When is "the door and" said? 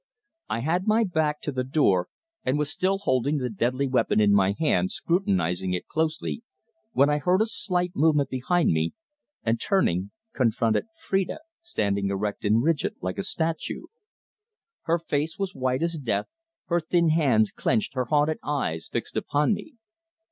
1.51-2.57